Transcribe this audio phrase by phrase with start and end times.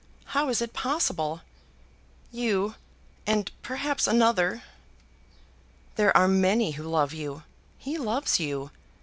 [0.33, 1.41] How is it possible?
[2.31, 2.73] You,
[3.27, 4.63] and perhaps another."
[5.95, 7.43] "There are many who love you.
[7.77, 8.71] He loves you.